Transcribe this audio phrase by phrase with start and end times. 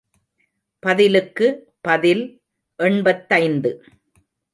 [0.79, 1.47] பதிலுக்கு
[1.81, 2.23] பதில்
[2.79, 3.71] எண்பத்தைந்து.